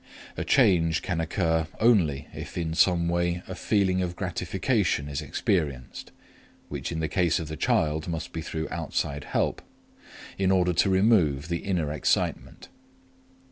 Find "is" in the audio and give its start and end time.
5.07-5.21